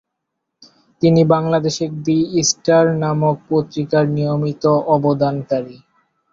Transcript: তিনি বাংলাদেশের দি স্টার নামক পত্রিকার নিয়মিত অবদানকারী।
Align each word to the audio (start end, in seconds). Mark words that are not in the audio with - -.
তিনি 1.01 1.21
বাংলাদেশের 1.33 1.91
দি 2.05 2.17
স্টার 2.49 2.85
নামক 3.01 3.37
পত্রিকার 3.49 4.05
নিয়মিত 4.15 4.63
অবদানকারী। 4.95 5.77